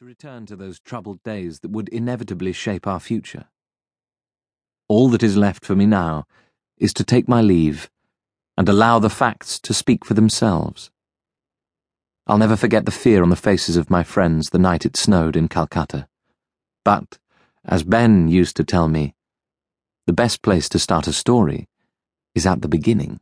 to 0.00 0.04
return 0.04 0.44
to 0.44 0.56
those 0.56 0.80
troubled 0.80 1.22
days 1.22 1.60
that 1.60 1.70
would 1.70 1.88
inevitably 1.90 2.52
shape 2.52 2.84
our 2.84 2.98
future. 2.98 3.44
All 4.88 5.08
that 5.10 5.22
is 5.22 5.36
left 5.36 5.64
for 5.64 5.76
me 5.76 5.86
now 5.86 6.24
is 6.76 6.92
to 6.94 7.04
take 7.04 7.28
my 7.28 7.40
leave 7.40 7.88
and 8.58 8.68
allow 8.68 8.98
the 8.98 9.08
facts 9.08 9.60
to 9.60 9.72
speak 9.72 10.04
for 10.04 10.14
themselves. 10.14 10.90
I'll 12.26 12.38
never 12.38 12.56
forget 12.56 12.86
the 12.86 12.90
fear 12.90 13.22
on 13.22 13.30
the 13.30 13.36
faces 13.36 13.76
of 13.76 13.88
my 13.88 14.02
friends 14.02 14.50
the 14.50 14.58
night 14.58 14.84
it 14.84 14.96
snowed 14.96 15.36
in 15.36 15.46
Calcutta. 15.46 16.08
But, 16.84 17.18
as 17.64 17.84
Ben 17.84 18.26
used 18.26 18.56
to 18.56 18.64
tell 18.64 18.88
me, 18.88 19.14
the 20.06 20.12
best 20.12 20.42
place 20.42 20.68
to 20.70 20.80
start 20.80 21.06
a 21.06 21.12
story 21.12 21.68
is 22.34 22.46
at 22.46 22.62
the 22.62 22.68
beginning. 22.68 23.20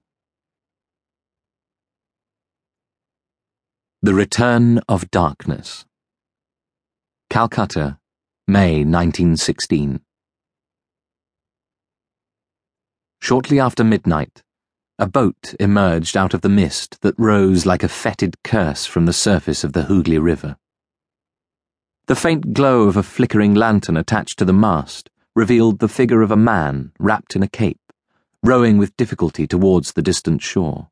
The 4.01 4.15
Return 4.15 4.81
of 4.89 5.11
Darkness. 5.11 5.85
Calcutta, 7.33 7.99
May 8.47 8.85
1916. 8.85 10.03
Shortly 13.23 13.59
after 13.59 13.83
midnight, 13.83 14.43
a 14.99 15.07
boat 15.07 15.55
emerged 15.59 16.15
out 16.15 16.35
of 16.35 16.43
the 16.43 16.51
mist 16.51 17.01
that 17.01 17.15
rose 17.17 17.65
like 17.65 17.83
a 17.83 17.89
fetid 17.89 18.35
curse 18.45 18.85
from 18.85 19.07
the 19.07 19.15
surface 19.15 19.65
of 19.65 19.73
the 19.73 19.85
Hooghly 19.85 20.19
River. 20.19 20.59
The 22.07 22.17
faint 22.17 22.53
glow 22.53 22.83
of 22.83 22.99
a 22.99 23.03
flickering 23.03 23.55
lantern 23.55 23.97
attached 23.97 24.39
to 24.41 24.45
the 24.45 24.53
mast 24.53 25.09
revealed 25.35 25.79
the 25.79 25.89
figure 25.89 26.21
of 26.21 26.31
a 26.31 26.37
man 26.37 26.93
wrapped 26.99 27.35
in 27.35 27.43
a 27.43 27.49
cape, 27.49 27.81
rowing 28.43 28.77
with 28.77 28.95
difficulty 28.99 29.47
towards 29.47 29.95
the 29.95 30.03
distant 30.03 30.43
shore. 30.43 30.91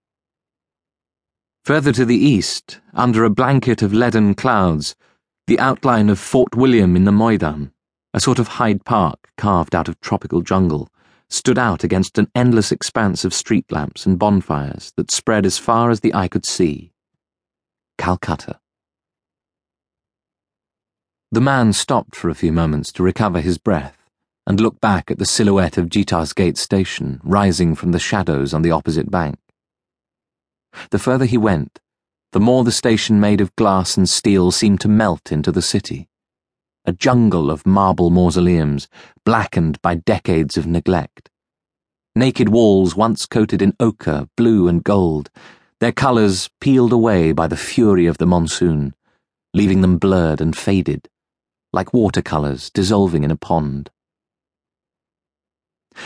Further 1.67 1.93
to 1.93 2.07
the 2.07 2.17
east, 2.17 2.81
under 2.95 3.25
a 3.25 3.29
blanket 3.29 3.83
of 3.83 3.93
leaden 3.93 4.35
clouds, 4.35 4.97
the 5.47 5.59
outline 5.59 6.09
of 6.09 6.19
Fort 6.19 6.55
William 6.55 6.97
in 6.97 7.05
the 7.05 7.13
Maidan, 7.13 7.73
a 8.15 8.21
sort 8.21 8.39
of 8.39 8.49
Hyde 8.49 8.85
Park 8.85 9.31
carved 9.37 9.75
out 9.75 9.89
of 9.89 10.01
tropical 10.01 10.43
jungle, 10.43 10.89
stood 11.29 11.59
out 11.59 11.85
against 11.85 12.19
an 12.19 12.29
endless 12.35 12.73
expanse 12.73 13.25
of 13.25 13.33
street 13.33 13.71
lamps 13.71 14.05
and 14.05 14.19
bonfires 14.19 14.93
that 14.97 15.11
spread 15.11 15.47
as 15.47 15.59
far 15.59 15.91
as 15.91 16.01
the 16.01 16.15
eye 16.15 16.29
could 16.29 16.45
see. 16.45 16.93
Calcutta. 17.99 18.59
The 21.33 21.41
man 21.41 21.73
stopped 21.73 22.17
for 22.17 22.29
a 22.29 22.35
few 22.35 22.53
moments 22.53 22.91
to 22.93 23.05
recover 23.05 23.41
his 23.41 23.59
breath 23.59 23.97
and 24.47 24.61
look 24.61 24.81
back 24.81 25.11
at 25.11 25.19
the 25.19 25.27
silhouette 25.27 25.79
of 25.79 25.89
Jheeter's 25.89 26.33
Gate 26.33 26.59
station 26.59 27.21
rising 27.23 27.77
from 27.77 27.93
the 27.93 28.01
shadows 28.01 28.53
on 28.53 28.63
the 28.63 28.73
opposite 28.73 29.11
bank. 29.11 29.39
The 30.91 30.99
further 30.99 31.27
he 31.27 31.39
went, 31.39 31.79
the 32.33 32.41
more 32.41 32.63
the 32.63 32.71
station 32.71 33.19
made 33.19 33.41
of 33.41 33.55
glass 33.57 33.97
and 33.97 34.09
steel 34.09 34.53
seemed 34.53 34.81
to 34.81 34.89
melt 34.89 35.33
into 35.33 35.51
the 35.51 35.63
city. 35.63 36.09
A 36.85 36.93
jungle 36.93 37.51
of 37.51 37.67
marble 37.67 38.11
mausoleums, 38.11 38.89
blackened 39.25 39.83
by 39.83 39.97
decades 39.97 40.57
of 40.57 40.65
neglect. 40.65 41.29
Naked 42.15 42.49
walls 42.49 42.95
once 42.95 43.27
coated 43.27 43.61
in 43.61 43.75
ochre, 43.81 44.29
blue, 44.37 44.69
and 44.69 44.85
gold, 44.85 45.29
their 45.81 45.93
colours 45.93 46.49
peeled 46.61 46.93
away 46.93 47.33
by 47.33 47.49
the 47.49 47.57
fury 47.57 48.07
of 48.07 48.19
the 48.19 48.27
monsoon, 48.27 48.95
leaving 49.53 49.81
them 49.81 49.99
blurred 49.99 50.41
and 50.41 50.57
faded, 50.57 51.09
like 51.73 51.93
watercolours 51.93 52.71
dissolving 52.71 53.25
in 53.25 53.33
a 53.33 53.37
pond. 53.37 53.91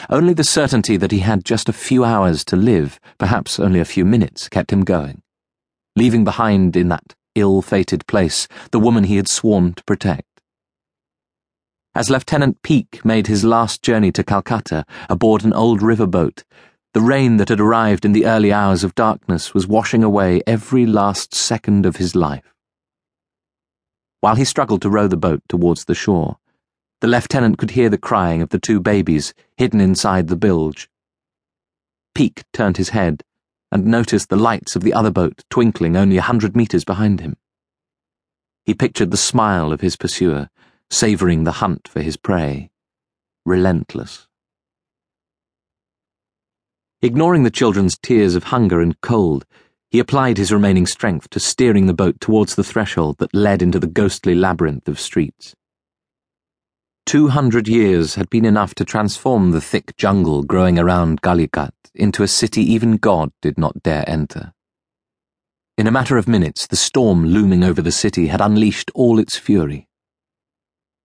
Only 0.08 0.33
the 0.33 0.45
certainty 0.45 0.97
that 0.97 1.12
he 1.12 1.19
had 1.19 1.45
just 1.45 1.69
a 1.69 1.72
few 1.72 2.02
hours 2.02 2.47
to 2.47 2.56
live, 2.56 2.98
perhaps 3.19 3.61
only 3.61 3.80
a 3.80 3.84
few 3.84 4.06
minutes, 4.06 4.48
kept 4.48 4.72
him 4.72 4.84
going 4.84 5.20
leaving 5.97 6.25
behind 6.25 6.77
in 6.77 6.89
that 6.89 7.14
ill 7.34 7.62
fated 7.62 8.06
place 8.06 8.48
the 8.70 8.81
woman 8.81 9.05
he 9.05 9.17
had 9.17 9.28
sworn 9.28 9.75
to 9.75 9.84
protect. 9.84 10.41
As 11.95 12.11
Lieutenant 12.11 12.62
Peake 12.62 13.05
made 13.05 13.28
his 13.28 13.45
last 13.45 13.83
journey 13.83 14.11
to 14.12 14.25
Calcutta 14.25 14.84
aboard 15.09 15.45
an 15.45 15.53
old 15.53 15.83
river 15.83 16.06
boat, 16.06 16.42
the 16.92 17.01
rain 17.01 17.36
that 17.36 17.48
had 17.48 17.61
arrived 17.61 18.05
in 18.05 18.13
the 18.13 18.27
early 18.27 18.52
hours 18.52 18.83
of 18.83 18.95
darkness 18.95 19.55
was 19.55 19.67
washing 19.67 20.02
away 20.02 20.42
every 20.46 20.86
last 20.86 21.35
second 21.35 21.86
of 21.86 21.96
his 21.96 22.17
life. 22.17 22.55
While 24.20 24.36
he 24.36 24.45
struggled 24.45 24.83
to 24.83 24.90
row 24.90 25.07
the 25.07 25.17
boat 25.17 25.42
towards 25.48 25.85
the 25.85 25.95
shore, 25.95 26.39
the 27.01 27.07
lieutenant 27.07 27.58
could 27.58 27.73
hear 27.73 27.89
the 27.89 27.98
crying 27.98 28.42
of 28.42 28.48
the 28.48 28.58
two 28.58 28.80
babies 28.80 29.35
hidden 29.57 29.80
inside 29.80 30.29
the 30.29 30.36
bilge. 30.36 30.89
Peake 32.14 32.45
turned 32.52 32.77
his 32.77 32.90
head 32.90 33.23
and 33.74 33.85
noticed 33.85 34.29
the 34.29 34.36
lights 34.36 34.77
of 34.77 34.83
the 34.83 34.95
other 34.95 35.11
boat 35.11 35.42
twinkling 35.51 35.96
only 35.96 36.17
a 36.17 36.23
hundred 36.23 36.57
metres 36.57 36.85
behind 36.85 37.20
him. 37.20 37.36
He 38.64 38.73
pictured 38.73 39.11
the 39.11 39.17
smile 39.17 39.73
of 39.73 39.80
his 39.80 39.96
pursuer, 39.96 40.48
savouring 40.90 41.42
the 41.42 41.52
hunt 41.52 41.89
for 41.89 42.01
his 42.01 42.17
prey. 42.17 42.70
Relentless. 43.45 44.29
Ignoring 47.02 47.42
the 47.42 47.51
children's 47.51 47.98
tears 47.98 48.36
of 48.36 48.45
hunger 48.45 48.80
and 48.80 48.98
cold, 49.01 49.45
he 49.90 49.98
applied 49.98 50.39
his 50.39 50.52
remaining 50.52 50.86
strength 50.86 51.29
to 51.30 51.40
steering 51.40 51.86
the 51.86 51.92
boat 51.92 52.20
towards 52.20 52.55
the 52.55 52.64
threshold 52.64 53.18
that 53.18 53.34
led 53.34 53.61
into 53.61 53.80
the 53.80 53.89
ghostly 53.89 54.36
labyrinth 54.36 54.89
of 54.89 55.01
streets. 55.01 55.55
Two 57.07 57.29
hundred 57.29 57.69
years 57.69 58.15
had 58.15 58.31
been 58.31 58.47
enough 58.47 58.75
to 58.77 58.85
transform 58.85 59.51
the 59.51 59.61
thick 59.61 59.95
jungle 59.97 60.42
growing 60.42 60.79
around 60.79 61.20
Galikat 61.20 61.73
into 61.95 62.23
a 62.23 62.29
city 62.29 62.63
even 62.63 62.97
God 62.97 63.31
did 63.42 63.59
not 63.59 63.83
dare 63.83 64.09
enter. 64.09 64.55
In 65.77 65.87
a 65.87 65.93
matter 65.93 66.17
of 66.17 66.27
minutes, 66.27 66.67
the 66.67 66.77
storm 66.77 67.27
looming 67.27 67.63
over 67.63 67.83
the 67.83 67.93
city 67.93 68.29
had 68.29 68.41
unleashed 68.41 68.91
all 68.95 69.19
its 69.19 69.37
fury. 69.37 69.87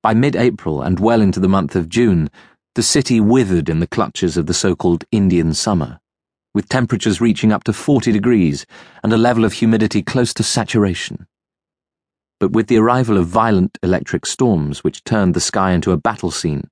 By 0.02 0.14
mid 0.14 0.38
April 0.38 0.82
and 0.82 1.02
well 1.02 1.22
into 1.22 1.42
the 1.42 1.50
month 1.50 1.76
of 1.76 1.90
June, 1.90 2.30
the 2.76 2.84
city 2.84 3.20
withered 3.20 3.68
in 3.68 3.82
the 3.82 3.88
clutches 3.88 4.38
of 4.38 4.46
the 4.46 4.54
so 4.54 4.78
called 4.78 5.04
Indian 5.12 5.54
summer, 5.54 6.00
with 6.54 6.70
temperatures 6.70 7.20
reaching 7.20 7.52
up 7.52 7.66
to 7.66 7.74
40 7.74 8.14
degrees 8.14 8.66
and 9.04 9.12
a 9.12 9.18
level 9.18 9.44
of 9.44 9.54
humidity 9.54 10.02
close 10.02 10.34
to 10.36 10.44
saturation 10.44 11.28
but 12.40 12.52
with 12.54 12.68
the 12.68 12.78
arrival 12.78 13.18
of 13.18 13.28
violent 13.28 13.78
electric 13.84 14.26
storms 14.26 14.84
which 14.84 15.04
turned 15.04 15.34
the 15.34 15.42
sky 15.42 15.72
into 15.72 15.92
a 15.92 15.98
battle 15.98 16.32
scene, 16.32 16.70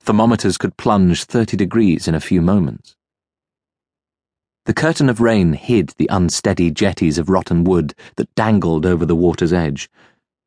thermometers 0.00 0.56
could 0.56 0.76
plunge 0.76 1.24
30 1.24 1.56
degrees 1.56 2.06
in 2.06 2.14
a 2.14 2.20
few 2.20 2.40
moments. 2.40 2.94
The 4.66 4.74
curtain 4.74 5.08
of 5.08 5.20
rain 5.20 5.54
hid 5.54 5.94
the 5.98 6.08
unsteady 6.12 6.70
jetties 6.70 7.18
of 7.18 7.28
rotten 7.28 7.64
wood 7.64 7.94
that 8.16 8.34
dangled 8.36 8.86
over 8.86 9.04
the 9.04 9.16
water's 9.16 9.52
edge, 9.52 9.90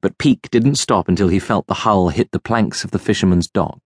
but 0.02 0.18
Peake 0.18 0.50
didn't 0.50 0.76
stop 0.76 1.10
until 1.10 1.28
he 1.28 1.40
felt 1.40 1.68
the 1.68 1.74
hull 1.74 2.10
hit 2.10 2.32
the 2.32 2.40
planks 2.40 2.84
of 2.84 2.92
the 2.92 3.00
fisherman's 3.00 3.48
dock. 3.48 3.80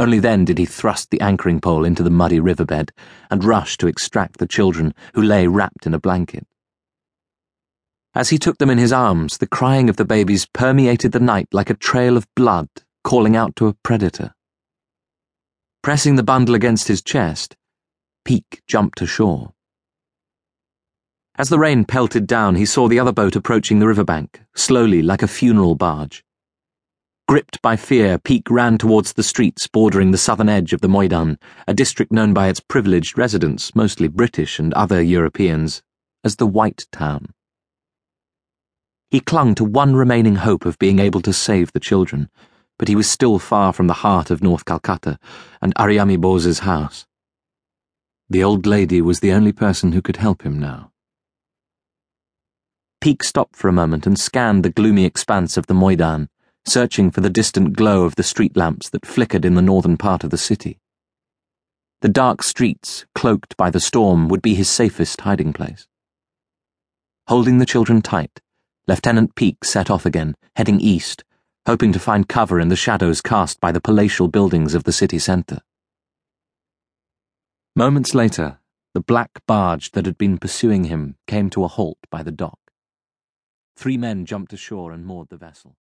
Only 0.00 0.18
then 0.18 0.44
did 0.44 0.58
he 0.58 0.66
thrust 0.66 1.10
the 1.10 1.20
anchoring 1.20 1.60
pole 1.60 1.84
into 1.84 2.02
the 2.02 2.10
muddy 2.10 2.40
riverbed 2.40 2.92
and 3.30 3.44
rush 3.44 3.78
to 3.78 3.86
extract 3.86 4.38
the 4.38 4.46
children 4.46 4.94
who 5.14 5.22
lay 5.22 5.46
wrapped 5.46 5.86
in 5.86 5.94
a 5.94 6.00
blanket. 6.00 6.46
As 8.16 8.30
he 8.30 8.38
took 8.38 8.56
them 8.56 8.70
in 8.70 8.78
his 8.78 8.94
arms, 8.94 9.36
the 9.36 9.46
crying 9.46 9.90
of 9.90 9.96
the 9.96 10.04
babies 10.06 10.46
permeated 10.46 11.12
the 11.12 11.20
night 11.20 11.48
like 11.52 11.68
a 11.68 11.74
trail 11.74 12.16
of 12.16 12.26
blood 12.34 12.66
calling 13.04 13.36
out 13.36 13.54
to 13.56 13.66
a 13.66 13.74
predator. 13.74 14.34
Pressing 15.82 16.16
the 16.16 16.22
bundle 16.22 16.54
against 16.54 16.88
his 16.88 17.02
chest, 17.02 17.56
Peake 18.24 18.62
jumped 18.66 19.02
ashore. 19.02 19.52
As 21.36 21.50
the 21.50 21.58
rain 21.58 21.84
pelted 21.84 22.26
down, 22.26 22.54
he 22.54 22.64
saw 22.64 22.88
the 22.88 22.98
other 22.98 23.12
boat 23.12 23.36
approaching 23.36 23.80
the 23.80 23.86
riverbank, 23.86 24.40
slowly 24.54 25.02
like 25.02 25.22
a 25.22 25.28
funeral 25.28 25.74
barge. 25.74 26.24
Gripped 27.28 27.60
by 27.60 27.76
fear, 27.76 28.16
Peake 28.16 28.50
ran 28.50 28.78
towards 28.78 29.12
the 29.12 29.22
streets 29.22 29.66
bordering 29.66 30.12
the 30.12 30.16
southern 30.16 30.48
edge 30.48 30.72
of 30.72 30.80
the 30.80 30.88
Maidan, 30.88 31.38
a 31.68 31.74
district 31.74 32.12
known 32.12 32.32
by 32.32 32.48
its 32.48 32.60
privileged 32.60 33.18
residents, 33.18 33.74
mostly 33.74 34.08
British 34.08 34.58
and 34.58 34.72
other 34.72 35.02
Europeans, 35.02 35.82
as 36.24 36.36
the 36.36 36.46
White 36.46 36.86
Town. 36.90 37.34
He 39.16 39.20
clung 39.20 39.54
to 39.54 39.64
one 39.64 39.96
remaining 39.96 40.36
hope 40.36 40.66
of 40.66 40.78
being 40.78 40.98
able 40.98 41.22
to 41.22 41.32
save 41.32 41.72
the 41.72 41.80
children, 41.80 42.28
but 42.78 42.86
he 42.86 42.94
was 42.94 43.08
still 43.08 43.38
far 43.38 43.72
from 43.72 43.86
the 43.86 44.02
heart 44.04 44.30
of 44.30 44.42
North 44.42 44.66
Calcutta 44.66 45.18
and 45.62 45.74
Aryami 45.76 46.20
Bose's 46.20 46.58
house. 46.58 47.06
The 48.28 48.44
old 48.44 48.66
lady 48.66 49.00
was 49.00 49.20
the 49.20 49.32
only 49.32 49.52
person 49.52 49.92
who 49.92 50.02
could 50.02 50.18
help 50.18 50.42
him 50.42 50.60
now. 50.60 50.92
Peake 53.00 53.24
stopped 53.24 53.56
for 53.56 53.68
a 53.68 53.72
moment 53.72 54.06
and 54.06 54.18
scanned 54.18 54.62
the 54.62 54.68
gloomy 54.68 55.06
expanse 55.06 55.56
of 55.56 55.66
the 55.66 55.72
Maidan, 55.72 56.28
searching 56.66 57.10
for 57.10 57.22
the 57.22 57.30
distant 57.30 57.74
glow 57.74 58.04
of 58.04 58.16
the 58.16 58.22
street 58.22 58.54
lamps 58.54 58.90
that 58.90 59.06
flickered 59.06 59.46
in 59.46 59.54
the 59.54 59.62
northern 59.62 59.96
part 59.96 60.24
of 60.24 60.30
the 60.30 60.36
city. 60.36 60.78
The 62.02 62.10
dark 62.10 62.42
streets, 62.42 63.06
cloaked 63.14 63.56
by 63.56 63.70
the 63.70 63.80
storm, 63.80 64.28
would 64.28 64.42
be 64.42 64.52
his 64.52 64.68
safest 64.68 65.22
hiding 65.22 65.54
place. 65.54 65.88
Holding 67.28 67.56
the 67.56 67.64
children 67.64 68.02
tight, 68.02 68.42
Lieutenant 68.88 69.34
Peake 69.34 69.64
set 69.64 69.90
off 69.90 70.06
again, 70.06 70.36
heading 70.54 70.78
east, 70.78 71.24
hoping 71.66 71.92
to 71.92 71.98
find 71.98 72.28
cover 72.28 72.60
in 72.60 72.68
the 72.68 72.76
shadows 72.76 73.20
cast 73.20 73.60
by 73.60 73.72
the 73.72 73.80
palatial 73.80 74.28
buildings 74.28 74.74
of 74.74 74.84
the 74.84 74.92
city 74.92 75.18
centre. 75.18 75.60
Moments 77.74 78.14
later, 78.14 78.60
the 78.94 79.00
black 79.00 79.44
barge 79.44 79.90
that 79.90 80.06
had 80.06 80.16
been 80.16 80.38
pursuing 80.38 80.84
him 80.84 81.16
came 81.26 81.50
to 81.50 81.64
a 81.64 81.68
halt 81.68 81.98
by 82.10 82.22
the 82.22 82.30
dock. 82.30 82.60
Three 83.76 83.96
men 83.96 84.24
jumped 84.24 84.52
ashore 84.52 84.92
and 84.92 85.04
moored 85.04 85.30
the 85.30 85.36
vessel. 85.36 85.76